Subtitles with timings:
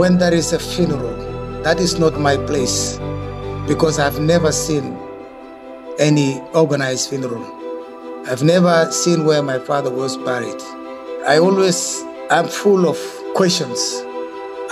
[0.00, 1.14] when there is a funeral,
[1.62, 2.98] that is not my place
[3.68, 4.96] because I've never seen
[5.98, 7.44] any organized funeral.
[8.26, 10.58] I've never seen where my father was buried.
[11.28, 12.96] I always am full of
[13.34, 14.02] questions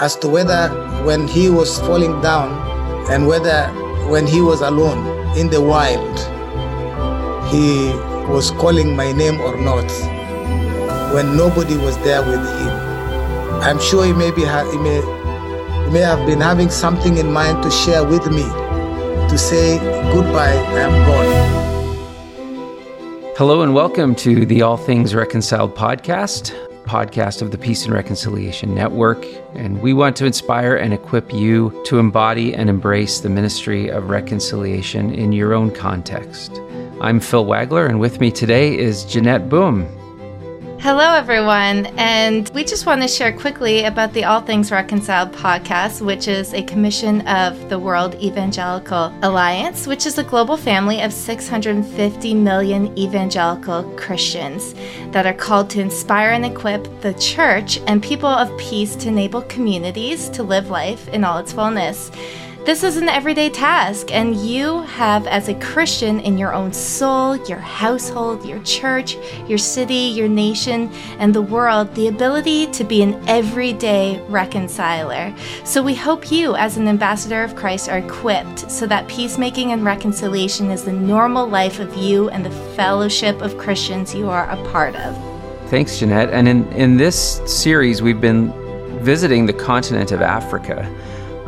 [0.00, 0.70] as to whether
[1.04, 2.48] when he was falling down
[3.10, 3.66] and whether
[4.08, 6.18] when he was alone in the wild,
[7.52, 7.90] he
[8.32, 9.90] was calling my name or not
[11.12, 12.88] when nobody was there with him.
[13.60, 15.17] I'm sure he may, be he, may,
[15.90, 19.78] may have been having something in mind to share with me to say
[20.12, 21.58] goodbye, I am gone.
[23.36, 26.52] Hello and welcome to the All Things Reconciled podcast,
[26.84, 29.24] podcast of the Peace and Reconciliation Network.
[29.54, 34.10] And we want to inspire and equip you to embody and embrace the ministry of
[34.10, 36.60] reconciliation in your own context.
[37.00, 39.97] I'm Phil Wagler, and with me today is Jeanette Boom.
[40.80, 41.86] Hello, everyone.
[41.98, 46.54] And we just want to share quickly about the All Things Reconciled podcast, which is
[46.54, 52.96] a commission of the World Evangelical Alliance, which is a global family of 650 million
[52.96, 54.76] evangelical Christians
[55.10, 59.42] that are called to inspire and equip the church and people of peace to enable
[59.42, 62.12] communities to live life in all its fullness.
[62.68, 67.34] This is an everyday task, and you have, as a Christian in your own soul,
[67.46, 69.16] your household, your church,
[69.46, 75.34] your city, your nation, and the world, the ability to be an everyday reconciler.
[75.64, 79.82] So we hope you, as an ambassador of Christ, are equipped so that peacemaking and
[79.82, 84.56] reconciliation is the normal life of you and the fellowship of Christians you are a
[84.70, 85.16] part of.
[85.70, 86.28] Thanks, Jeanette.
[86.34, 88.52] And in, in this series, we've been
[89.02, 90.86] visiting the continent of Africa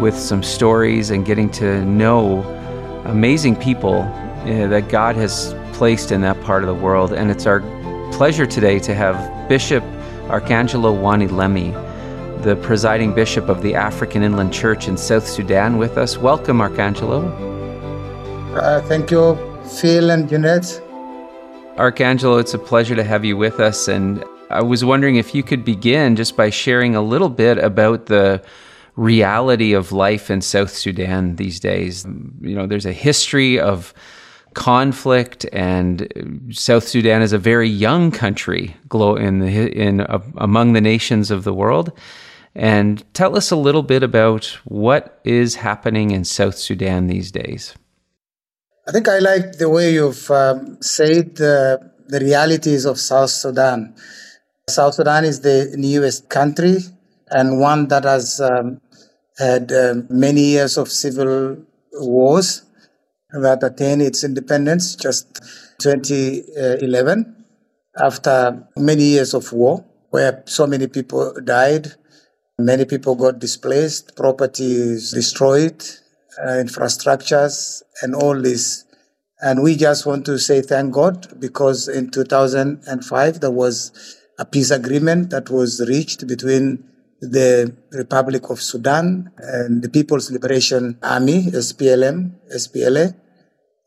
[0.01, 2.43] with some stories and getting to know
[3.05, 7.13] amazing people uh, that God has placed in that part of the world.
[7.13, 7.61] And it's our
[8.13, 9.85] pleasure today to have Bishop
[10.29, 11.73] Arkanjelo Wani Lemi,
[12.43, 16.17] the presiding bishop of the African Inland Church in South Sudan, with us.
[16.17, 17.21] Welcome, Arkanjelo.
[18.57, 19.37] Uh, thank you,
[19.79, 20.81] Phil and Jeanette.
[21.77, 23.89] Arkanjelo, it's a pleasure to have you with us.
[23.89, 28.07] And I was wondering if you could begin just by sharing a little bit about
[28.07, 28.43] the
[29.01, 32.05] reality of life in South Sudan these days.
[32.05, 33.95] You know, there's a history of
[34.55, 36.07] conflict, and
[36.53, 41.45] South Sudan is a very young country in the, in uh, among the nations of
[41.45, 41.93] the world.
[42.55, 47.75] And tell us a little bit about what is happening in South Sudan these days.
[48.89, 53.95] I think I like the way you've um, said the realities of South Sudan.
[54.69, 56.79] South Sudan is the newest country
[57.31, 58.81] and one that has um,
[59.41, 61.57] had uh, many years of civil
[61.93, 62.63] wars.
[63.33, 65.27] That attained its independence just
[65.83, 67.45] 2011
[67.97, 71.95] after many years of war where so many people died
[72.61, 75.83] many people got displaced properties destroyed
[76.43, 78.85] uh, infrastructures and all this.
[79.41, 84.71] And we just want to say thank god because in 2005 there was a peace
[84.71, 86.85] agreement that was reached between
[87.21, 93.15] the Republic of Sudan and the People's Liberation Army, SPLM, SPLA,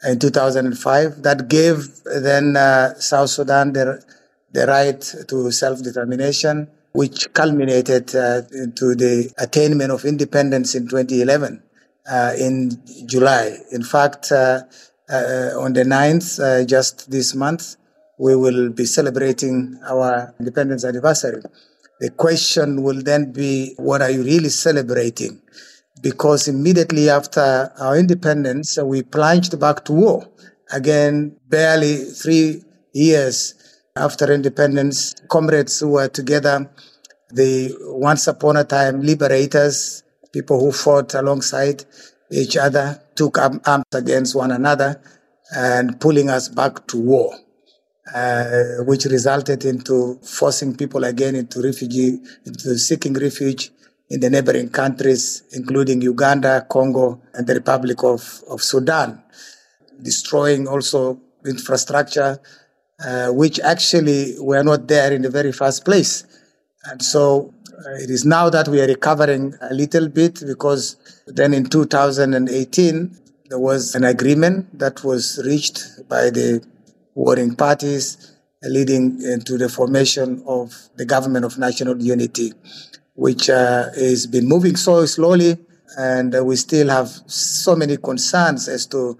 [0.04, 1.24] in 2005.
[1.24, 4.04] That gave then uh, South Sudan the,
[4.52, 11.64] the right to self-determination, which culminated uh, into the attainment of independence in 2011
[12.10, 12.72] uh, in
[13.06, 13.58] July.
[13.72, 14.62] In fact, uh,
[15.10, 17.76] uh, on the 9th, uh, just this month,
[18.20, 21.42] we will be celebrating our independence anniversary.
[22.04, 25.42] The question will then be, what are you really celebrating?
[26.02, 30.28] Because immediately after our independence, uh, we plunged back to war.
[30.74, 33.56] Again, barely three years
[33.96, 36.70] after independence, comrades who were together,
[37.30, 40.04] the once upon a time liberators,
[40.34, 41.86] people who fought alongside
[42.30, 45.02] each other, took arms against one another
[45.56, 47.34] and pulling us back to war
[48.14, 53.72] uh, which resulted into forcing people again into refugee, into seeking refuge
[54.10, 59.24] in the neighboring countries, including Uganda, Congo, and the Republic of, of Sudan,
[60.02, 62.40] destroying also infrastructure,
[63.06, 66.26] uh, which actually were not there in the very first place.
[66.86, 67.54] And so
[67.86, 70.98] uh, it is now that we are recovering a little bit because
[71.28, 73.18] then in 2018,
[73.50, 76.64] there was an agreement that was reached by the
[77.16, 82.54] warring parties, leading into the formation of the government of national unity,
[83.16, 85.58] which uh, has been moving so slowly,
[85.98, 89.18] and uh, we still have so many concerns as to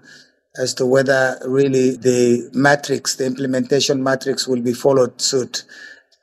[0.56, 5.64] as to whether really the matrix, the implementation matrix, will be followed suit.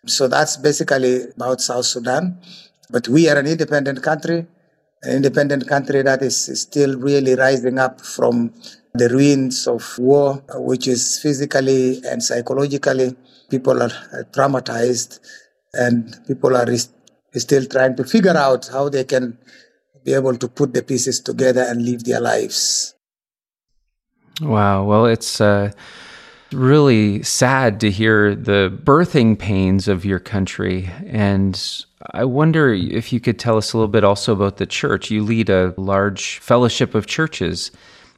[0.06, 2.40] So that's basically about South Sudan.
[2.90, 4.48] But we are an independent country,
[5.06, 8.54] independent country that is still really rising up from
[8.94, 13.16] the ruins of war, which is physically and psychologically,
[13.50, 13.90] people are
[14.32, 15.20] traumatized
[15.74, 16.68] and people are
[17.34, 19.38] still trying to figure out how they can
[20.04, 22.96] be able to put the pieces together and live their lives.
[24.42, 24.86] Wow.
[24.86, 25.72] Well, it's uh,
[26.54, 30.90] really sad to hear the birthing pains of your country.
[31.08, 31.60] And
[32.12, 35.12] I wonder if you could tell us a little bit also about the church.
[35.12, 37.72] You lead a large fellowship of churches,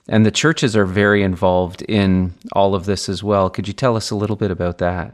[0.07, 3.49] and the churches are very involved in all of this as well.
[3.49, 5.13] Could you tell us a little bit about that?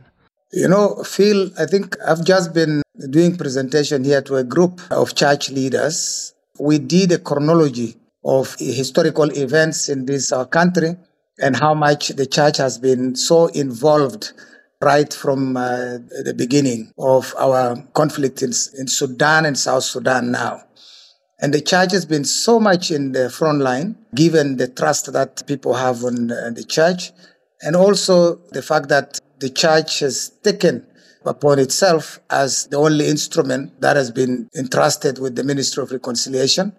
[0.52, 5.14] You know, Phil, I think I've just been doing presentation here to a group of
[5.14, 6.34] church leaders.
[6.60, 10.98] We did a chronology of historical events in this our country
[11.42, 14.34] and how much the church has been so involved
[14.82, 20.64] right from uh, the beginning of our conflict in, in Sudan and South Sudan now.
[21.42, 25.46] And the church has been so much in the front line, given the trust that
[25.48, 27.12] people have on uh, the church,
[27.62, 30.86] and also the fact that the church has taken
[31.26, 36.74] upon itself as the only instrument that has been entrusted with the ministry of reconciliation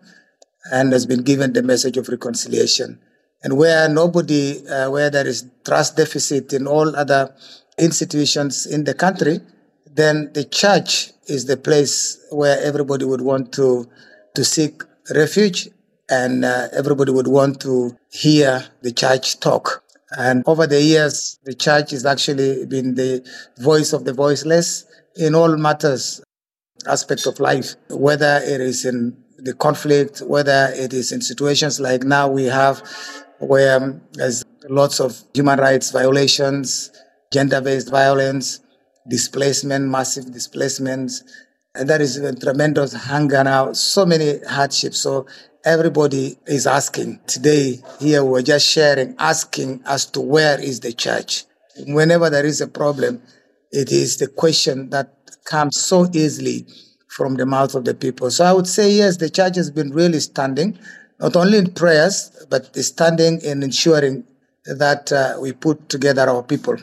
[0.72, 3.00] and has been given the message of reconciliation.
[3.42, 7.34] And where nobody, uh, where there is trust deficit in all other
[7.78, 9.40] institutions in the country,
[9.86, 13.88] then the church is the place where everybody would want to,
[14.34, 14.82] to seek
[15.14, 15.68] refuge
[16.10, 19.82] and uh, everybody would want to hear the church talk.
[20.10, 23.24] And over the years, the church has actually been the
[23.58, 24.84] voice of the voiceless
[25.16, 26.20] in all matters,
[26.86, 32.02] aspect of life, whether it is in the conflict, whether it is in situations like
[32.02, 32.82] now we have
[33.40, 36.90] where there's lots of human rights violations,
[37.32, 38.60] gender-based violence,
[39.08, 41.24] displacement, massive displacements,
[41.74, 44.98] and there is a tremendous hunger now, so many hardships.
[44.98, 45.26] So
[45.64, 47.20] everybody is asking.
[47.26, 51.44] Today, here we're just sharing, asking as to where is the church.
[51.86, 53.22] Whenever there is a problem,
[53.70, 55.14] it is the question that
[55.44, 56.66] comes so easily
[57.08, 58.30] from the mouth of the people.
[58.30, 60.78] So I would say, yes, the church has been really standing,
[61.20, 64.24] not only in prayers, but standing in ensuring
[64.64, 66.76] that uh, we put together our people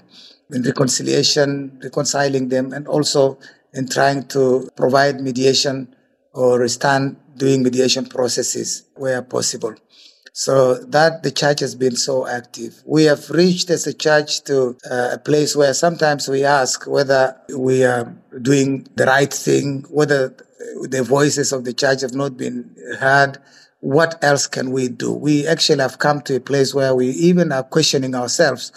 [0.51, 3.38] in reconciliation, reconciling them, and also
[3.74, 5.94] in trying to provide mediation
[6.34, 9.75] or stand doing mediation processes where possible.
[10.34, 12.84] So that the church has been so active.
[12.86, 17.36] We have reached as a church to uh, a place where sometimes we ask whether
[17.56, 20.36] we are doing the right thing, whether
[20.84, 23.39] the voices of the church have not been heard.
[23.79, 25.13] What else can we do?
[25.13, 28.71] We actually have come to a place where we even are questioning ourselves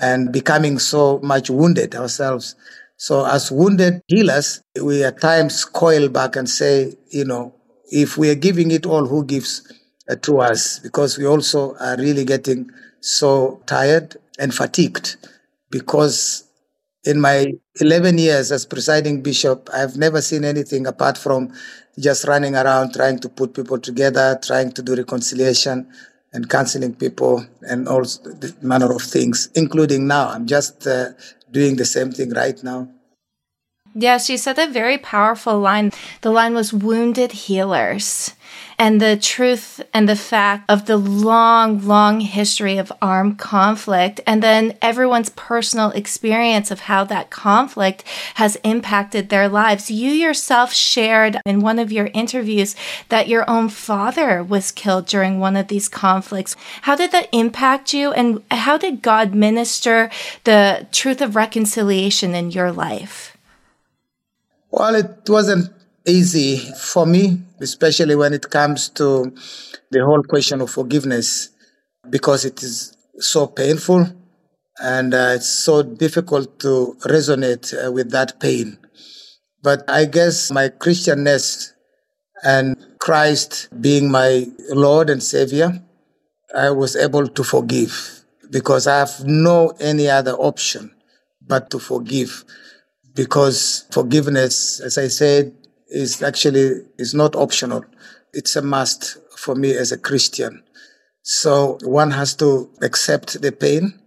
[0.00, 2.54] and becoming so much wounded ourselves.
[2.96, 7.54] So as wounded healers, we at times coil back and say, you know,
[7.90, 9.62] if we are giving it all, who gives
[10.08, 10.78] uh, to us?
[10.78, 12.70] Because we also are really getting
[13.00, 15.16] so tired and fatigued.
[15.70, 16.44] Because
[17.04, 21.52] in my 11 years as presiding bishop, I've never seen anything apart from
[21.98, 25.88] just running around trying to put people together, trying to do reconciliation
[26.32, 28.04] and counseling people and all
[28.62, 30.28] manner of things, including now.
[30.28, 31.10] I'm just uh,
[31.50, 32.88] doing the same thing right now.
[33.94, 35.92] Yes, you said a very powerful line.
[36.22, 38.32] The line was wounded healers.
[38.78, 44.42] And the truth and the fact of the long, long history of armed conflict, and
[44.42, 49.90] then everyone's personal experience of how that conflict has impacted their lives.
[49.90, 52.74] You yourself shared in one of your interviews
[53.08, 56.56] that your own father was killed during one of these conflicts.
[56.82, 60.10] How did that impact you, and how did God minister
[60.44, 63.36] the truth of reconciliation in your life?
[64.70, 65.70] Well, it wasn't
[66.06, 69.32] easy for me, especially when it comes to
[69.90, 71.50] the whole question of forgiveness,
[72.10, 74.06] because it is so painful
[74.82, 78.78] and uh, it's so difficult to resonate uh, with that pain.
[79.62, 81.72] But I guess my Christianness
[82.42, 85.82] and Christ being my Lord and Savior,
[86.54, 90.94] I was able to forgive because I have no any other option
[91.46, 92.44] but to forgive
[93.14, 95.54] because forgiveness, as I said,
[95.92, 97.84] is actually is not optional.
[98.32, 100.62] It's a must for me as a Christian.
[101.22, 104.00] So one has to accept the pain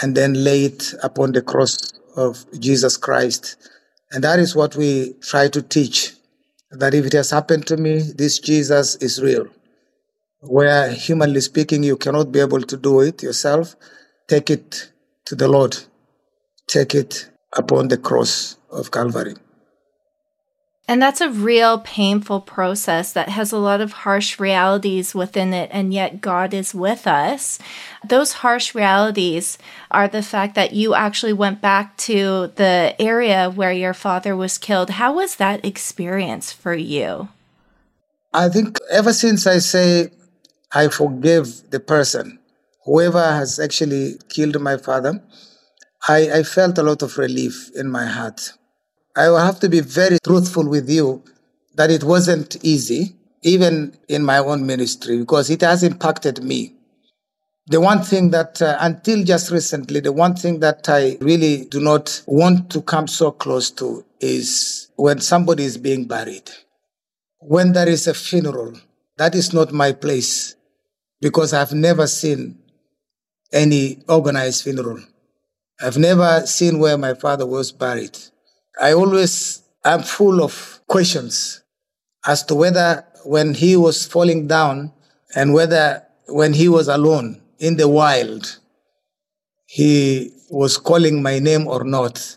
[0.00, 3.56] and then lay it upon the cross of Jesus Christ.
[4.10, 6.12] And that is what we try to teach.
[6.70, 9.46] That if it has happened to me, this Jesus is real.
[10.40, 13.76] Where humanly speaking, you cannot be able to do it yourself,
[14.28, 14.90] take it
[15.26, 15.76] to the Lord.
[16.68, 19.34] Take it upon the cross of Calvary.
[20.88, 25.68] And that's a real painful process that has a lot of harsh realities within it,
[25.72, 27.58] and yet God is with us.
[28.06, 29.58] Those harsh realities
[29.90, 34.58] are the fact that you actually went back to the area where your father was
[34.58, 34.90] killed.
[34.90, 37.30] How was that experience for you?
[38.32, 40.10] I think ever since I say
[40.70, 42.38] I forgive the person,
[42.84, 45.20] whoever has actually killed my father,
[46.06, 48.52] I, I felt a lot of relief in my heart.
[49.16, 51.22] I will have to be very truthful with you
[51.74, 56.74] that it wasn't easy, even in my own ministry, because it has impacted me.
[57.68, 61.80] The one thing that, uh, until just recently, the one thing that I really do
[61.80, 66.50] not want to come so close to is when somebody is being buried.
[67.40, 68.74] When there is a funeral,
[69.16, 70.56] that is not my place
[71.22, 72.58] because I've never seen
[73.50, 75.00] any organized funeral.
[75.80, 78.16] I've never seen where my father was buried.
[78.78, 81.62] I always am full of questions
[82.26, 84.92] as to whether when he was falling down
[85.34, 88.58] and whether when he was alone in the wild,
[89.66, 92.36] he was calling my name or not.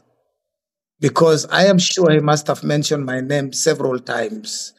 [1.01, 4.73] Because I am sure he must have mentioned my name several times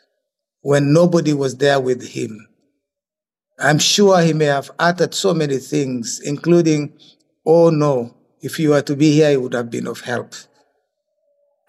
[0.63, 2.47] when nobody was there with him.
[3.59, 6.99] I'm sure he may have uttered so many things, including,
[7.47, 10.35] Oh no, if you were to be here, it would have been of help.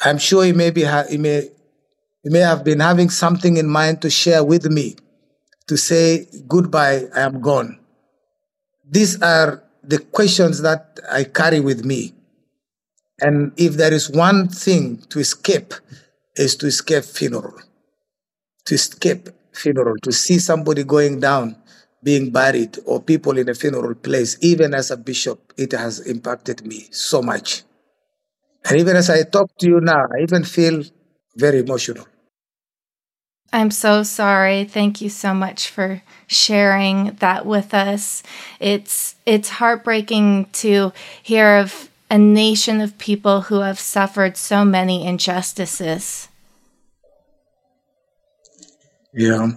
[0.04, 1.50] I'm sure he may, be ha- he, may,
[2.24, 4.96] he may have been having something in mind to share with me,
[5.68, 7.80] to say, goodbye, I am gone.
[8.90, 12.14] These are the questions that I carry with me.
[13.20, 15.74] And if there is one thing to escape,
[16.36, 17.60] is to escape funeral.
[18.66, 21.56] To escape funeral, to see somebody going down,
[22.04, 26.66] being buried, or people in a funeral place, even as a bishop, it has impacted
[26.66, 27.64] me so much.
[28.66, 30.84] And even as I talk to you now, I even feel
[31.36, 32.06] very emotional.
[33.54, 34.64] I'm so sorry.
[34.64, 38.24] Thank you so much for sharing that with us.
[38.60, 45.06] It's it's heartbreaking to hear of a nation of people who have suffered so many
[45.06, 46.30] injustices.
[49.14, 49.52] Yeah.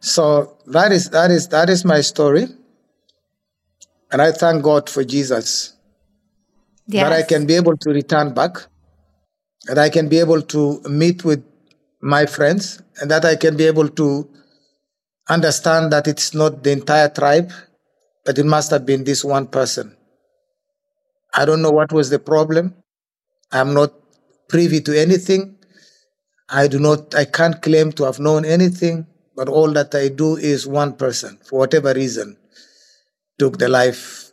[0.00, 2.48] So that is that is that is my story.
[4.10, 5.74] And I thank God for Jesus
[6.88, 7.04] yes.
[7.04, 8.66] that I can be able to return back,
[9.66, 11.44] that I can be able to meet with
[12.00, 14.28] my friends, and that I can be able to
[15.28, 17.52] understand that it's not the entire tribe,
[18.24, 19.96] but it must have been this one person.
[21.34, 22.74] I don't know what was the problem.
[23.52, 23.92] I'm not
[24.48, 25.58] privy to anything.
[26.48, 30.36] I do not, I can't claim to have known anything, but all that I do
[30.36, 32.38] is one person, for whatever reason,
[33.38, 34.27] took the life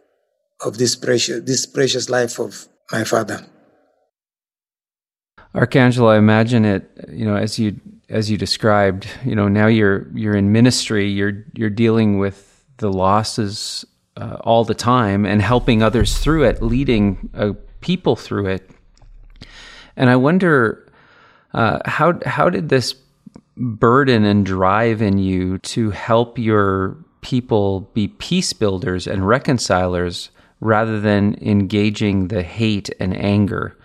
[0.65, 3.45] of this precious this precious life of my father.
[5.53, 7.79] Archangel, I imagine it, you know, as you
[8.09, 12.91] as you described, you know, now you're you're in ministry, you're you're dealing with the
[12.91, 13.85] losses
[14.17, 18.69] uh, all the time and helping others through it, leading uh, people through it.
[19.95, 20.91] And I wonder
[21.53, 22.95] uh, how how did this
[23.55, 30.99] burden and drive in you to help your people be peace builders and reconcilers rather
[30.99, 33.77] than engaging the hate and anger.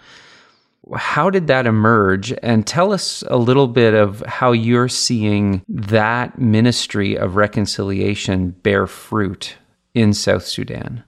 [0.95, 2.33] How did that emerge?
[2.43, 8.87] And tell us a little bit of how you're seeing that ministry of reconciliation bear
[8.87, 9.57] fruit
[9.95, 11.05] in South Sudan.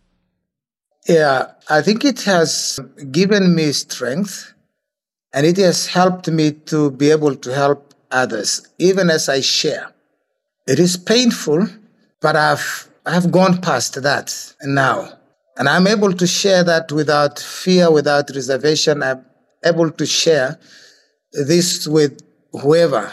[1.08, 2.78] Yeah, I think it has
[3.10, 4.54] given me strength
[5.32, 9.92] and it has helped me to be able to help others, even as I share.
[10.66, 11.66] It is painful,
[12.20, 15.18] but I've, I've gone past that now.
[15.56, 19.02] And I'm able to share that without fear, without reservation.
[19.02, 19.24] I'm
[19.64, 20.58] able to share
[21.32, 22.20] this with
[22.52, 23.12] whoever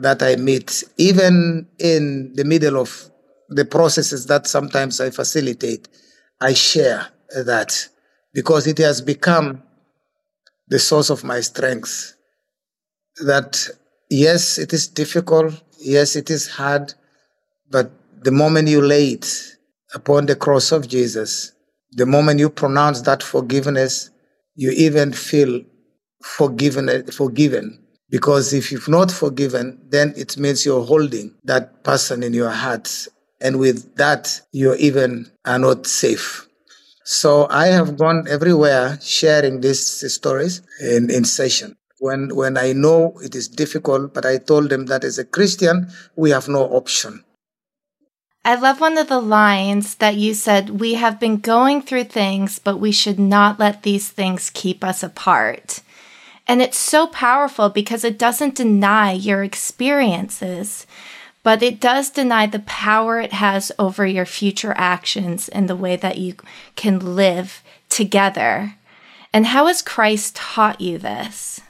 [0.00, 3.10] that I meet, even in the middle of
[3.48, 5.88] the processes that sometimes I facilitate.
[6.40, 7.08] I share
[7.44, 7.88] that
[8.32, 9.62] because it has become
[10.68, 12.14] the source of my strength.
[13.24, 13.68] That
[14.10, 15.62] yes, it is difficult.
[15.78, 16.94] Yes, it is hard.
[17.70, 17.90] But
[18.22, 19.56] the moment you lay it
[19.94, 21.51] upon the cross of Jesus,
[21.92, 24.10] the moment you pronounce that forgiveness,
[24.54, 25.60] you even feel
[26.22, 27.78] forgiven, forgiven.
[28.10, 33.08] Because if you've not forgiven, then it means you're holding that person in your heart.
[33.40, 36.46] And with that, you even are not safe.
[37.04, 41.76] So I have gone everywhere sharing these stories in, in session.
[41.98, 45.88] When, when I know it is difficult, but I told them that as a Christian,
[46.16, 47.24] we have no option.
[48.44, 52.58] I love one of the lines that you said, We have been going through things,
[52.58, 55.80] but we should not let these things keep us apart.
[56.48, 60.88] And it's so powerful because it doesn't deny your experiences,
[61.44, 65.94] but it does deny the power it has over your future actions and the way
[65.94, 66.34] that you
[66.74, 68.74] can live together.
[69.32, 71.60] And how has Christ taught you this?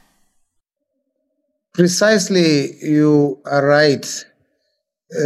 [1.74, 4.24] Precisely, you are right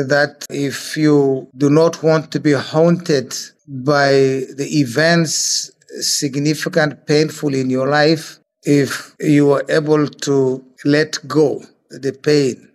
[0.07, 3.35] that if you do not want to be haunted
[3.69, 11.63] by the events significant, painful in your life, if you are able to let go
[11.91, 12.69] the pain,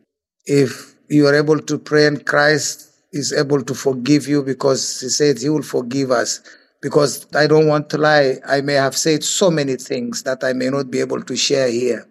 [0.46, 5.10] if you are able to pray and Christ is able to forgive you because he
[5.10, 6.42] said he will forgive us.
[6.82, 10.54] Because I don't want to lie, I may have said so many things that I
[10.54, 12.08] may not be able to share here.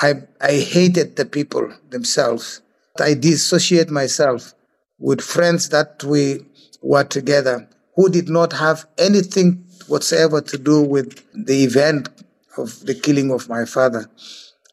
[0.00, 2.62] I, I hated the people themselves.
[3.00, 4.54] I dissociate myself
[4.98, 6.46] with friends that we
[6.82, 12.08] were together who did not have anything whatsoever to do with the event
[12.56, 14.06] of the killing of my father.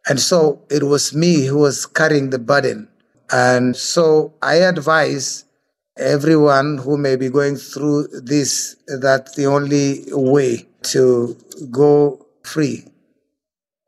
[0.08, 2.88] And so it was me who was carrying the burden.
[3.32, 5.46] And so I advise
[5.98, 11.36] everyone who may be going through this that the only way to
[11.72, 12.86] go free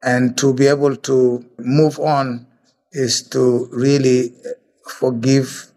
[0.04, 2.48] and to be able to move on
[2.92, 4.50] is to really uh,
[4.88, 5.72] forgive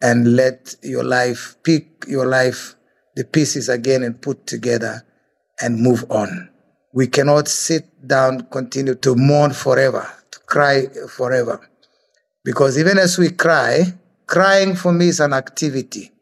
[0.00, 2.74] and let your life pick your life
[3.16, 5.02] the pieces again and put together
[5.60, 6.50] and move on.
[6.92, 11.68] We cannot sit down, continue to mourn forever, to cry forever.
[12.44, 13.94] Because even as we cry,
[14.26, 16.12] crying for me is an activity.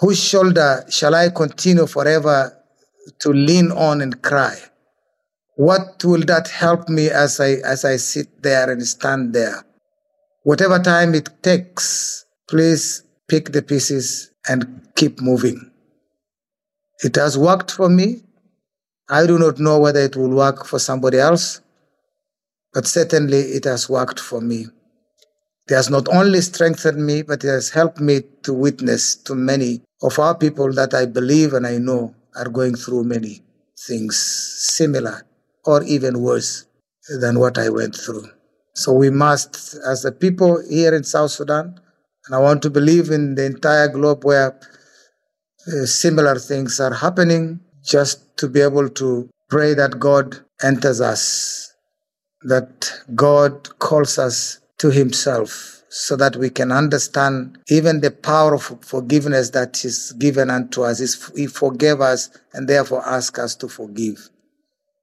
[0.00, 2.56] Whose shoulder shall I continue forever
[3.18, 4.56] to lean on and cry?
[5.58, 9.64] What will that help me as I, as I sit there and stand there?
[10.44, 15.72] Whatever time it takes, please pick the pieces and keep moving.
[17.02, 18.22] It has worked for me.
[19.10, 21.60] I do not know whether it will work for somebody else,
[22.72, 24.66] but certainly it has worked for me.
[25.68, 29.82] It has not only strengthened me, but it has helped me to witness to many
[30.02, 33.42] of our people that I believe and I know are going through many
[33.76, 35.24] things similar
[35.68, 36.64] or even worse
[37.20, 38.26] than what I went through.
[38.74, 41.78] So we must, as a people here in South Sudan,
[42.24, 44.58] and I want to believe in the entire globe where
[45.66, 51.74] uh, similar things are happening, just to be able to pray that God enters us,
[52.42, 58.62] that God calls us to himself so that we can understand even the power of
[58.80, 60.98] forgiveness that is given unto us.
[61.36, 64.30] He forgave us and therefore ask us to forgive.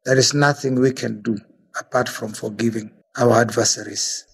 [0.06, 1.38] There is nothing we can do
[1.80, 4.26] apart from forgiving our adversaries.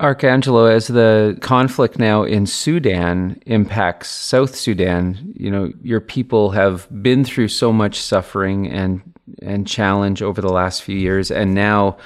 [0.00, 6.88] Arkanjelo, as the conflict now in Sudan impacts South Sudan, you know, your people have
[7.02, 9.00] been through so much suffering and
[9.40, 11.96] and challenge over the last few years and now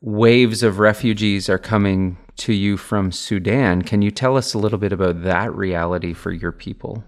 [0.00, 3.82] waves of refugees are coming to you from Sudan.
[3.82, 7.04] Can you tell us a little bit about that reality for your people?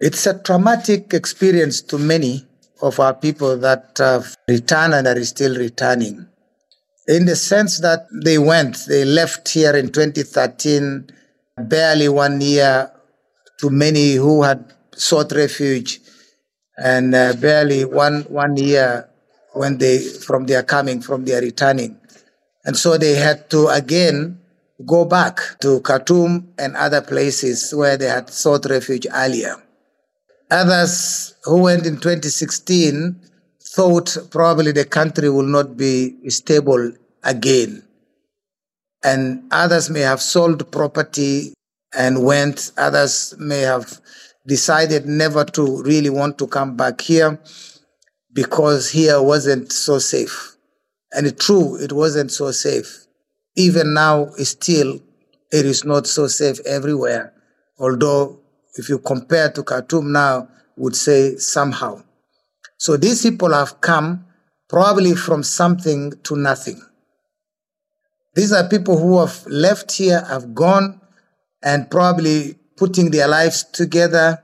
[0.00, 2.47] It's a traumatic experience to many
[2.82, 6.26] of our people that have returned and are still returning.
[7.06, 11.08] In the sense that they went, they left here in 2013,
[11.56, 12.90] barely one year
[13.60, 16.00] to many who had sought refuge,
[16.76, 19.08] and uh, barely one, one year
[19.54, 21.98] when they from their coming, from their returning.
[22.64, 24.40] And so they had to again
[24.86, 29.56] go back to Khartoum and other places where they had sought refuge earlier.
[30.50, 33.20] Others who went in 2016
[33.62, 37.82] thought probably the country will not be stable again.
[39.04, 41.52] And others may have sold property
[41.96, 42.72] and went.
[42.78, 44.00] Others may have
[44.46, 47.38] decided never to really want to come back here
[48.32, 50.56] because here wasn't so safe.
[51.12, 53.06] And true, it wasn't so safe.
[53.54, 55.00] Even now, still,
[55.52, 57.32] it is not so safe everywhere.
[57.78, 58.40] Although,
[58.78, 62.02] if you compare to Khartoum now, would say somehow.
[62.76, 64.24] So these people have come
[64.68, 66.80] probably from something to nothing.
[68.34, 71.00] These are people who have left here, have gone,
[71.62, 74.42] and probably putting their lives together,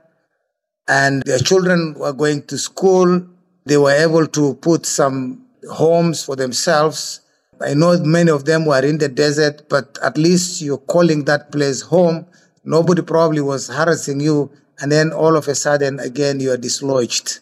[0.87, 3.25] and their children were going to school,
[3.65, 7.21] they were able to put some homes for themselves.
[7.61, 11.51] I know many of them were in the desert, but at least you're calling that
[11.51, 12.27] place home.
[12.65, 14.51] Nobody probably was harassing you.
[14.79, 17.39] And then all of a sudden, again, you are dislodged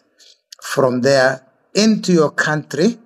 [0.62, 2.98] from there into your country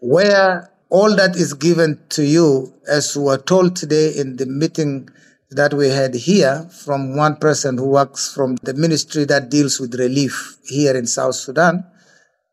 [0.00, 5.08] where all that is given to you, as we were told today in the meeting
[5.50, 9.94] that we had here from one person who works from the ministry that deals with
[9.94, 11.84] relief here in South Sudan,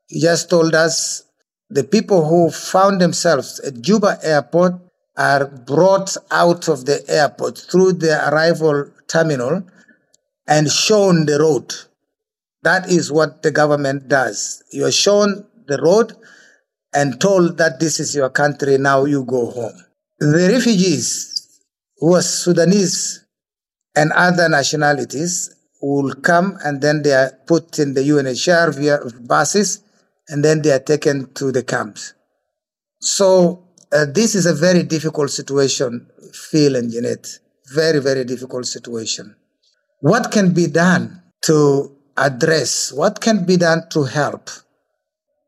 [0.07, 1.23] He just told us
[1.69, 4.73] the people who found themselves at Juba airport
[5.17, 9.63] are brought out of the airport through the arrival terminal
[10.47, 11.73] and shown the road.
[12.63, 14.63] That is what the government does.
[14.71, 16.13] You are shown the road
[16.93, 19.83] and told that this is your country, now you go home.
[20.19, 21.59] The refugees
[21.97, 23.25] who are Sudanese
[23.95, 29.81] and other nationalities will come and then they are put in the UNHCR via buses
[30.29, 32.13] and then they are taken to the camps.
[32.99, 33.62] So
[33.93, 37.39] uh, this is a very difficult situation, Phil and Jeanette.
[37.73, 39.35] Very, very difficult situation.
[39.99, 42.91] What can be done to address?
[42.91, 44.49] What can be done to help?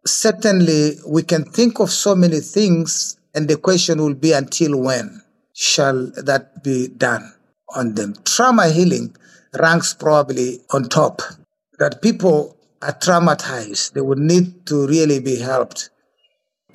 [0.05, 5.21] Certainly, we can think of so many things, and the question will be until when
[5.53, 7.34] shall that be done
[7.75, 8.13] on them?
[8.23, 9.15] Trauma healing
[9.60, 11.21] ranks probably on top.
[11.79, 15.89] That people are traumatized, they would need to really be helped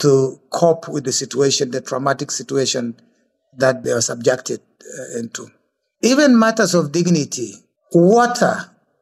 [0.01, 2.97] to cope with the situation, the traumatic situation
[3.57, 5.49] that they are subjected uh, into.
[6.03, 7.55] Even matters of dignity,
[7.93, 8.57] water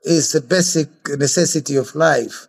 [0.05, 2.47] is the basic necessity of life.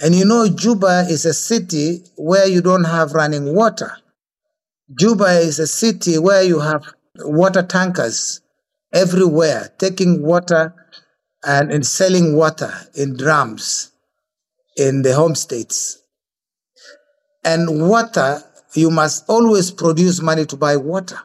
[0.00, 3.92] And you know, Juba is a city where you don't have running water.
[4.98, 6.84] Juba is a city where you have
[7.18, 8.40] water tankers
[8.92, 10.74] everywhere, taking water
[11.44, 13.92] and, and selling water in drums
[14.76, 16.03] in the home states.
[17.44, 18.42] And water,
[18.74, 21.18] you must always produce money to buy water.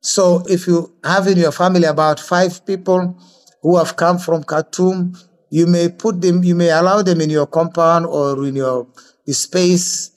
[0.00, 3.20] So if you have in your family about five people
[3.62, 5.16] who have come from Khartoum,
[5.50, 8.86] you may put them, you may allow them in your compound or in your
[9.28, 10.12] space.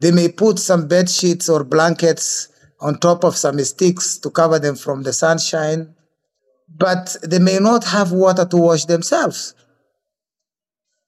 [0.00, 2.48] They may put some bed sheets or blankets
[2.80, 5.94] on top of some sticks to cover them from the sunshine,
[6.76, 9.54] but they may not have water to wash themselves.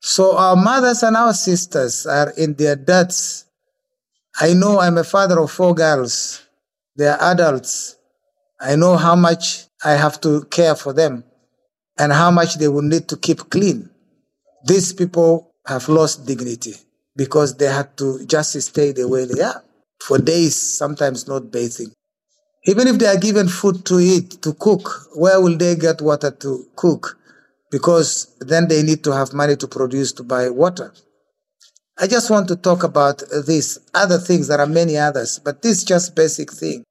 [0.06, 3.46] So our mothers and our sisters are in their deaths.
[4.38, 6.42] I know I'm a father of four girls.
[6.94, 7.96] They are adults.
[8.60, 11.24] I know how much I have to care for them
[11.98, 13.88] and how much they will need to keep clean.
[14.66, 16.74] These people have lost dignity
[17.16, 19.64] because they had to just stay the way they are
[20.00, 21.92] for days, sometimes not bathing.
[22.66, 26.30] Even if they are given food to eat, to cook, where will they get water
[26.30, 27.18] to cook?
[27.74, 30.94] Because then they need to have money to produce to buy water.
[31.98, 34.46] I just want to talk about these other things.
[34.46, 36.84] There are many others, but this is just basic thing.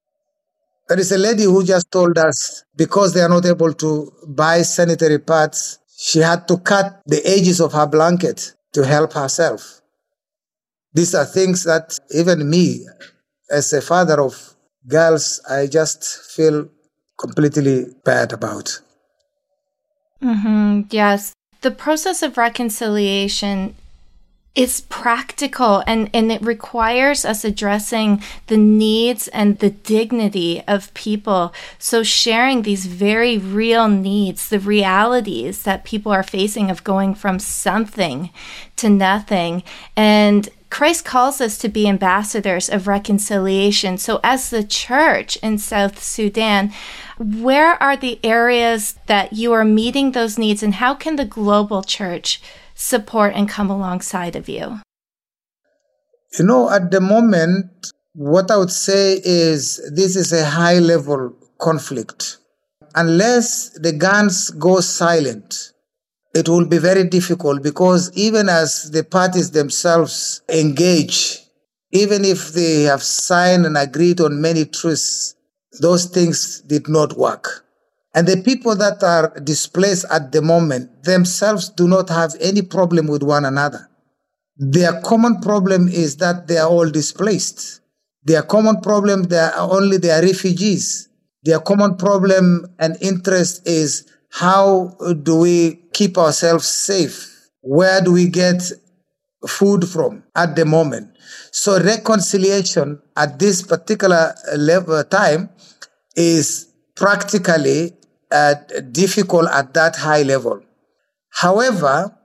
[0.89, 4.61] There is a lady who just told us because they are not able to buy
[4.63, 9.79] sanitary pads, she had to cut the edges of her blanket to help herself.
[10.93, 12.85] These are things that even me,
[13.49, 14.35] as a father of
[14.85, 16.03] girls, I just
[16.35, 16.67] feel
[17.17, 18.81] completely bad about.
[20.23, 20.81] Mm-hmm.
[20.89, 21.33] Yes.
[21.61, 23.75] The process of reconciliation
[24.55, 31.53] is practical and, and it requires us addressing the needs and the dignity of people.
[31.79, 37.39] So, sharing these very real needs, the realities that people are facing of going from
[37.39, 38.29] something
[38.75, 39.63] to nothing,
[39.95, 43.99] and Christ calls us to be ambassadors of reconciliation.
[43.99, 46.73] So, as the church in South Sudan,
[47.19, 51.83] where are the areas that you are meeting those needs, and how can the global
[51.83, 52.41] church
[52.73, 54.79] support and come alongside of you?
[56.39, 61.35] You know, at the moment, what I would say is this is a high level
[61.59, 62.39] conflict.
[62.95, 65.72] Unless the guns go silent,
[66.33, 71.39] it will be very difficult because even as the parties themselves engage,
[71.91, 75.35] even if they have signed and agreed on many truths,
[75.79, 77.65] those things did not work.
[78.15, 83.07] And the people that are displaced at the moment themselves do not have any problem
[83.07, 83.89] with one another.
[84.57, 87.81] Their common problem is that they are all displaced.
[88.23, 91.09] Their common problem, they are only they are refugees.
[91.43, 97.49] Their common problem and interest is how do we keep ourselves safe?
[97.61, 98.63] Where do we get
[99.47, 101.15] food from at the moment?
[101.51, 105.49] So reconciliation at this particular level time
[106.15, 107.93] is practically
[108.31, 108.55] uh,
[108.91, 110.61] difficult at that high level.
[111.29, 112.17] However,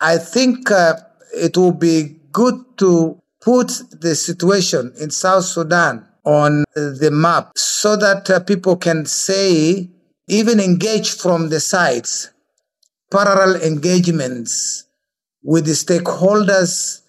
[0.00, 0.96] I think uh,
[1.32, 3.68] it will be good to put
[4.00, 9.90] the situation in South Sudan on the map so that uh, people can say
[10.28, 12.30] even engage from the sides,
[13.10, 14.84] parallel engagements
[15.42, 17.02] with the stakeholders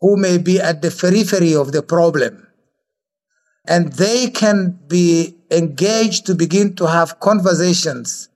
[0.00, 2.46] who may be at the periphery of the problem.
[3.68, 8.28] And they can be engaged to begin to have conversations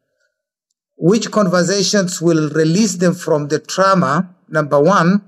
[1.01, 5.23] which conversations will release them from the trauma, number one.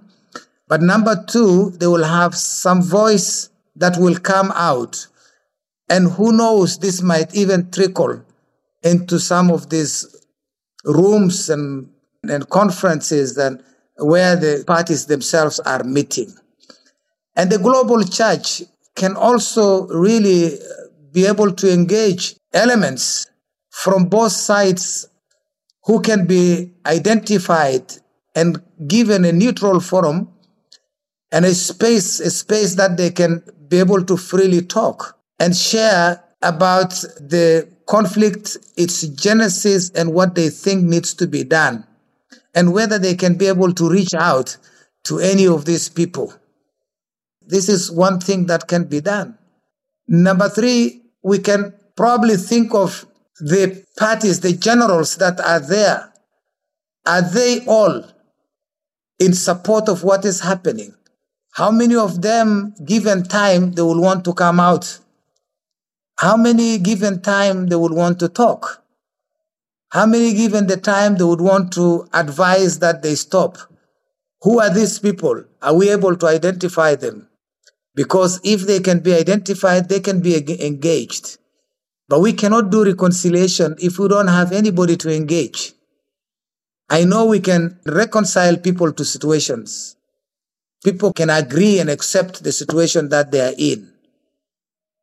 [0.68, 5.07] But number two, they will have some voice that will come out.
[5.88, 8.22] And who knows, this might even trickle
[8.83, 10.23] into some of these
[10.85, 11.88] rooms and,
[12.29, 13.62] and conferences and
[13.97, 16.33] where the parties themselves are meeting.
[17.37, 18.62] And the global church
[18.95, 20.62] can also really uh,
[21.12, 23.27] be able to engage elements
[23.71, 25.09] from both sides
[25.85, 27.92] who can be identified
[28.35, 30.29] and given a neutral forum
[31.31, 36.23] and a space, a space that they can be able to freely talk and share
[36.42, 41.87] about the conflict, its genesis, and what they think needs to be done,
[42.55, 44.57] and whether they can be able to reach out
[45.05, 46.33] to any of these people.
[47.46, 49.37] This is one thing that can be done.
[50.09, 53.07] Number three, we can probably think of
[53.40, 56.12] the parties, the generals that are there.
[57.07, 58.05] Are they all
[59.18, 60.94] in support of what is happening?
[61.52, 64.98] How many of them, given time, they will want to come out?
[66.18, 68.83] How many given time they would want to talk?
[69.90, 73.59] How many given the time they would want to advise that they stop?
[74.42, 75.44] Who are these people?
[75.61, 77.29] Are we able to identify them?
[77.94, 81.38] Because if they can be identified, they can be engaged.
[82.09, 85.72] But we cannot do reconciliation if we don't have anybody to engage.
[86.88, 89.96] I know we can reconcile people to situations.
[90.85, 93.91] People can agree and accept the situation that they are in.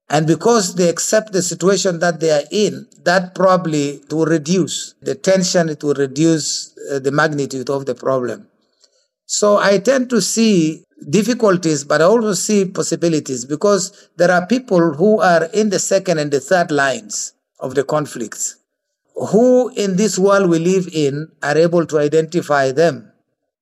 [0.09, 5.15] And because they accept the situation that they are in, that probably will reduce the
[5.15, 8.47] tension, it will reduce uh, the magnitude of the problem.
[9.25, 14.93] So I tend to see difficulties, but I also see possibilities because there are people
[14.93, 18.59] who are in the second and the third lines of the conflicts
[19.27, 23.11] who in this world we live in are able to identify them,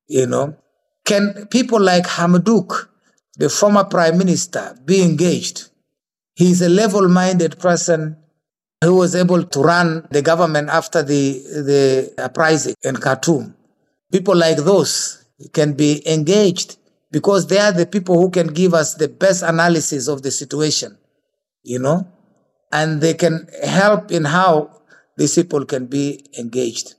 [0.06, 0.56] you know.
[1.04, 2.88] Can people like Hamdok,
[3.36, 5.70] the former prime minister, be engaged?
[6.38, 8.16] He's a level-minded person
[8.84, 13.56] who was able to run the government after the, the uprising in Khartoum.
[14.12, 16.76] People like those can be engaged
[17.10, 20.96] because they are the people who can give us the best analysis of the situation,
[21.64, 22.06] you know,
[22.70, 24.70] and they can help in how
[25.16, 26.94] these people can be engaged.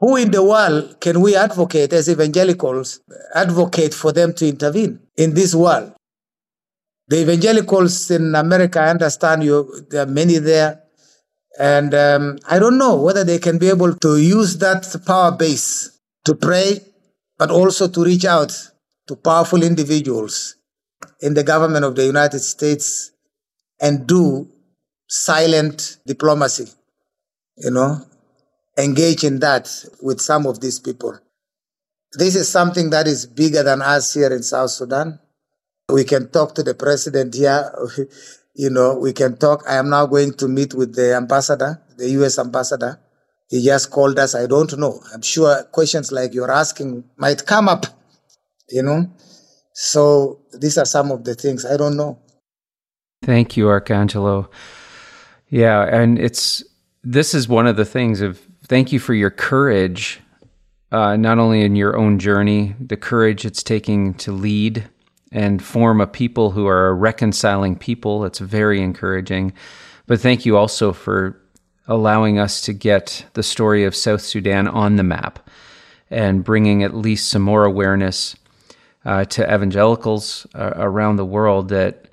[0.00, 3.00] Who in the world can we advocate as evangelicals,
[3.34, 5.92] advocate for them to intervene in this world?
[7.08, 10.82] The evangelicals in America, I understand you, there are many there.
[11.58, 15.98] And um, I don't know whether they can be able to use that power base
[16.24, 16.80] to pray,
[17.38, 18.52] but also to reach out
[19.06, 20.56] to powerful individuals
[21.20, 23.12] in the government of the United States
[23.80, 24.48] and do
[25.08, 26.68] silent diplomacy,
[27.56, 28.00] you know,
[28.76, 29.70] engage in that
[30.02, 31.18] with some of these people.
[32.12, 35.20] This is something that is bigger than us here in South Sudan.
[35.88, 37.70] We can talk to the president here.
[38.54, 39.62] you know, we can talk.
[39.68, 43.00] I am now going to meet with the ambassador, the US ambassador.
[43.48, 44.34] He just called us.
[44.34, 45.00] I don't know.
[45.14, 47.86] I'm sure questions like you're asking might come up
[48.70, 49.10] you know?
[49.72, 51.64] So these are some of the things.
[51.64, 52.18] I don't know.
[53.22, 54.48] Thank you, Arkanjelo.
[55.48, 56.64] Yeah, and it's
[57.02, 60.20] this is one of the things of thank you for your courage,
[60.92, 64.88] uh, not only in your own journey, the courage it's taking to lead
[65.32, 68.24] and form a people who are a reconciling people.
[68.24, 69.52] It's very encouraging.
[70.06, 71.40] But thank you also for
[71.88, 75.48] allowing us to get the story of South Sudan on the map
[76.10, 78.36] and bringing at least some more awareness
[79.04, 82.06] uh, to evangelicals uh, around the world that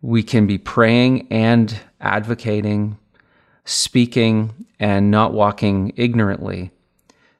[0.00, 2.98] we can be praying and advocating,
[3.64, 6.72] speaking, and not walking ignorantly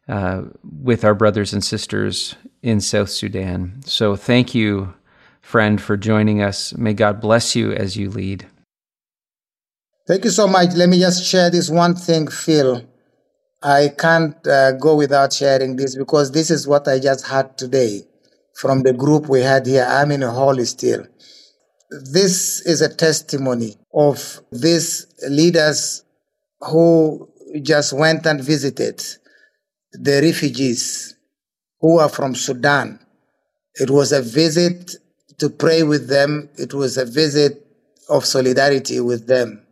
[0.09, 0.43] uh,
[0.83, 3.81] with our brothers and sisters in South Sudan.
[3.85, 4.95] So thank you,
[5.43, 6.75] friend, for joining us.
[6.77, 8.47] May God bless you as you lead.
[10.07, 10.75] Thank you so much.
[10.75, 12.83] Let me just share this one thing, Phil.
[13.63, 18.03] I can't uh, go without sharing this because this is what I just had today
[18.55, 19.87] from the group we had here.
[19.89, 21.07] I'm in a hall still.
[21.91, 26.05] This is a testimony of these leaders
[26.61, 27.29] who
[27.63, 29.05] just went and visited
[29.93, 31.15] the refugees
[31.81, 32.99] who are from Sudan.
[33.75, 34.97] It was a visit
[35.39, 36.49] to pray with them.
[36.57, 37.67] It was a visit
[38.09, 39.67] of solidarity with them.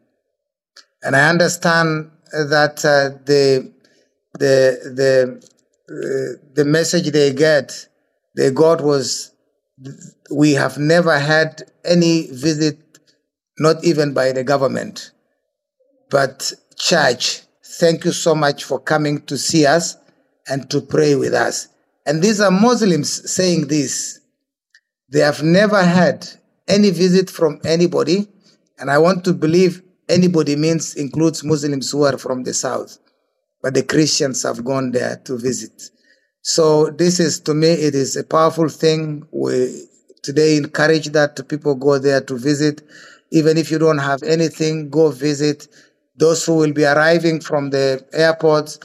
[1.03, 3.73] And I understand that uh, the,
[4.39, 5.43] the, the,
[5.89, 7.87] uh, the message they get
[8.35, 9.33] the God was,
[10.31, 12.79] we have never had any visit,
[13.59, 15.11] not even by the government,
[16.11, 17.43] but church
[17.81, 19.97] Thank you so much for coming to see us
[20.47, 21.69] and to pray with us.
[22.05, 24.20] And these are Muslims saying this.
[25.11, 26.27] They have never had
[26.69, 28.29] any visit from anybody.
[28.79, 32.99] And I want to believe anybody means includes Muslims who are from the south.
[33.63, 35.91] But the Christians have gone there to visit.
[36.43, 39.27] So this is, to me, it is a powerful thing.
[39.33, 39.87] We
[40.23, 42.83] today encourage that people go there to visit.
[43.33, 45.69] Even if you don't have anything, go visit.
[46.17, 48.79] Those who will be arriving from the airports,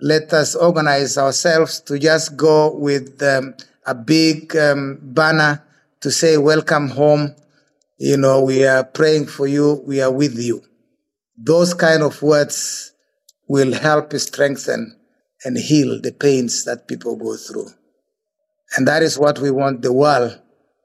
[0.00, 3.54] let us organize ourselves to just go with um,
[3.86, 5.62] a big um, banner
[6.06, 7.34] to say, Welcome home.
[7.98, 9.82] You know, we are praying for you.
[9.84, 10.62] We are with you.
[11.36, 12.92] Those kind of words
[13.48, 14.96] will help strengthen
[15.44, 17.70] and heal the pains that people go through.
[18.76, 20.40] And that is what we want the world,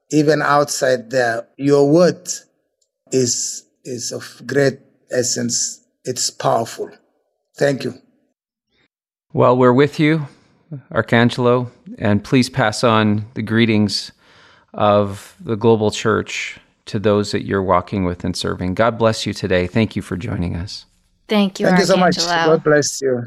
[0.09, 1.47] even outside there.
[1.55, 2.27] Your word
[3.11, 4.79] is, is of great
[5.11, 5.85] essence.
[6.03, 6.89] It's powerful.
[7.57, 7.93] Thank you.
[9.33, 10.27] Well, we're with you,
[10.91, 14.11] Arkanjelo, and please pass on the greetings
[14.73, 18.73] of the global church to those that you're walking with and serving.
[18.73, 19.67] God bless you today.
[19.67, 20.85] Thank you for joining us.
[21.27, 21.79] Thank you, Thank Arkanjelo.
[21.79, 22.17] you so much.
[22.17, 23.25] God bless you.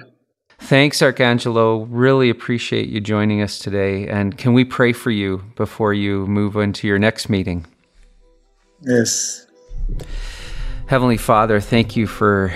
[0.59, 1.87] Thanks, Arkanjelo.
[1.90, 4.09] Really appreciate you joining us today.
[4.09, 7.66] And can we pray for you before you move into your next meeting?
[8.83, 9.46] Yes.
[10.87, 12.52] Heavenly Father, thank you for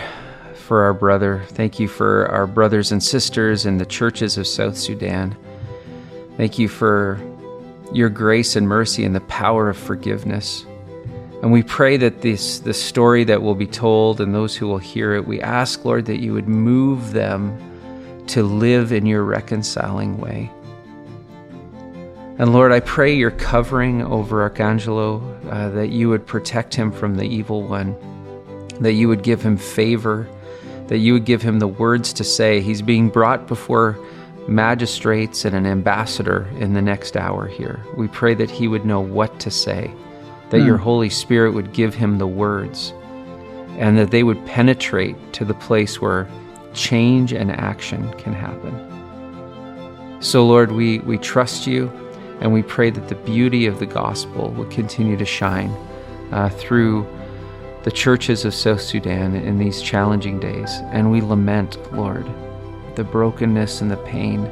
[0.54, 1.42] for our brother.
[1.48, 5.34] Thank you for our brothers and sisters in the churches of South Sudan.
[6.36, 7.18] Thank you for
[7.92, 10.64] your grace and mercy and the power of forgiveness.
[11.42, 14.78] And we pray that this the story that will be told and those who will
[14.78, 17.56] hear it, we ask, Lord, that you would move them
[18.28, 20.50] to live in your reconciling way.
[22.38, 27.16] And Lord, I pray your covering over Arkanjelo, uh, that you would protect him from
[27.16, 27.96] the evil one,
[28.80, 30.28] that you would give him favor,
[30.86, 32.60] that you would give him the words to say.
[32.60, 33.98] He's being brought before
[34.48, 37.84] magistrates and an ambassador in the next hour here.
[37.96, 39.92] We pray that he would know what to say,
[40.50, 42.94] that your Holy Spirit would give him the words,
[43.76, 46.26] and that they would penetrate to the place where
[46.72, 48.74] change and action can happen.
[50.20, 51.88] So, Lord, we, we trust you
[52.40, 55.70] and we pray that the beauty of the gospel will continue to shine
[56.32, 57.06] uh, through
[57.84, 60.70] the churches of South Sudan in these challenging days.
[60.92, 62.26] And we lament, Lord,
[62.98, 64.44] the brokenness and the pain.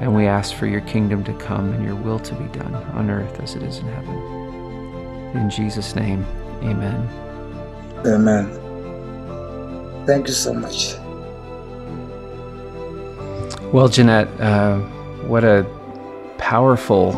[0.00, 3.10] And we ask for your kingdom to come and your will to be done on
[3.10, 5.36] earth as it is in heaven.
[5.36, 6.24] In Jesus' name,
[6.62, 7.08] amen.
[8.06, 8.46] Amen.
[10.06, 10.94] Thank you so much.
[13.72, 14.78] Well, Jeanette, uh,
[15.26, 15.66] what a
[16.38, 17.10] powerful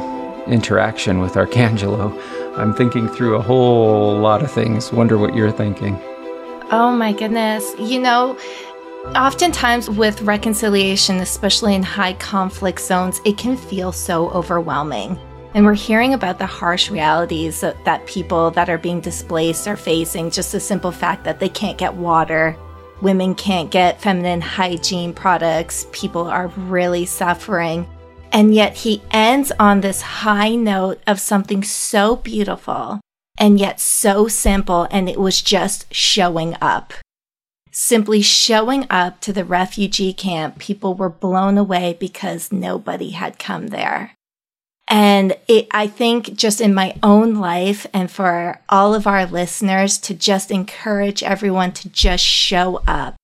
[0.47, 2.19] interaction with Arkanjelo.
[2.57, 4.91] I'm thinking through a whole lot of things.
[4.91, 6.01] Wonder what you're thinking.
[6.71, 7.75] Oh my goodness.
[7.79, 8.39] You know,
[9.15, 15.19] oftentimes with reconciliation, especially in high conflict zones, it can feel so overwhelming.
[15.55, 19.77] And we're hearing about the harsh realities that, that people that are being displaced are
[19.77, 22.57] facing, just the simple fact that they can't get water,
[23.01, 27.87] women can't get feminine hygiene products, people are really suffering.
[28.31, 33.01] And yet he ends on this high note of something so beautiful
[33.39, 36.93] and yet so simple, and it was just showing up.
[37.81, 43.69] Simply showing up to the refugee camp, people were blown away because nobody had come
[43.69, 44.17] there.
[44.89, 49.97] And it, I think just in my own life and for all of our listeners
[49.99, 53.15] to just encourage everyone to just show up.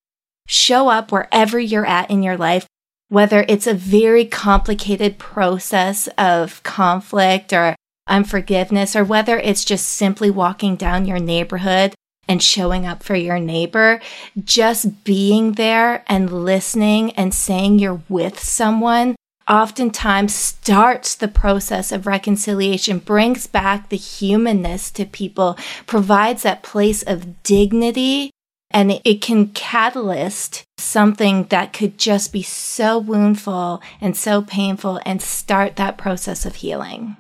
[0.47, 2.65] Show up wherever you're at in your life,
[3.09, 7.75] whether it's a very complicated process of conflict or
[8.07, 11.93] unforgiveness, or whether it's just simply walking down your neighborhood
[12.29, 14.01] and showing up for your neighbor,
[14.45, 19.17] just being there and listening and saying you're with someone
[19.49, 27.03] oftentimes starts the process of reconciliation, brings back the humanness to people, provides that place
[27.03, 28.31] of dignity,
[28.71, 35.23] and it can catalyst something that could just be so woundful and so painful and
[35.23, 37.17] start that process of healing.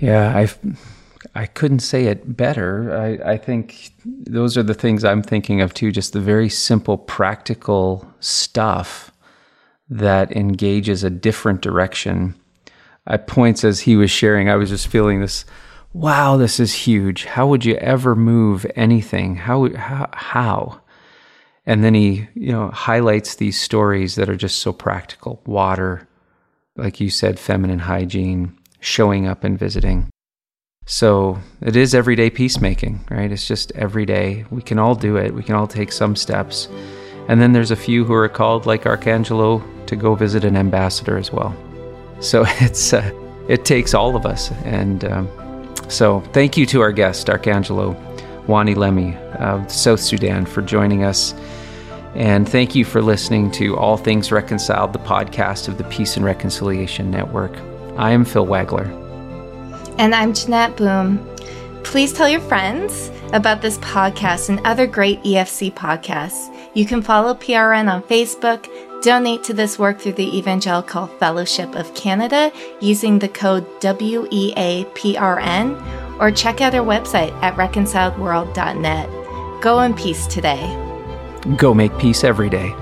[0.00, 0.48] Yeah, I
[1.34, 2.96] I couldn't say it better.
[2.96, 6.96] I, I think those are the things I'm thinking of too, just the very simple,
[6.96, 9.10] practical stuff
[9.88, 12.34] that engages a different direction.
[13.06, 15.44] At points as he was sharing, I was just feeling this
[15.94, 17.24] wow, this is huge.
[17.24, 19.36] How would you ever move anything?
[19.36, 20.80] How, how, how?
[21.66, 25.40] And then he, you know, highlights these stories that are just so practical.
[25.46, 26.06] Water,
[26.76, 30.10] like you said, feminine hygiene, showing up and visiting.
[30.86, 33.30] So it is everyday peacemaking, right?
[33.32, 34.44] It's just every day.
[34.50, 35.32] We can all do it.
[35.32, 36.68] We can all take some steps.
[37.28, 41.16] And then there's a few who are called, like Arkanjelo, to go visit an ambassador
[41.16, 41.56] as well.
[42.20, 43.10] So it's uh,
[43.48, 44.50] it takes all of us.
[44.64, 47.96] And um, so thank you to our guest, Arkanjelo
[48.46, 51.32] Wani Lemi of South Sudan, for joining us.
[52.14, 56.24] And thank you for listening to All Things Reconciled, the podcast of the Peace and
[56.24, 57.56] Reconciliation Network.
[57.96, 59.03] I am Phil Wagler.
[59.96, 61.24] And I'm Jeanette Boom.
[61.84, 66.52] Please tell your friends about this podcast and other great EFC podcasts.
[66.74, 68.66] You can follow PRN on Facebook,
[69.02, 75.70] donate to this work through the Evangelical Fellowship of Canada using the code WEAPRN,
[76.20, 79.62] or check out our website at reconciledworld.net.
[79.62, 80.66] Go in peace today.
[81.56, 82.74] Go make peace every day.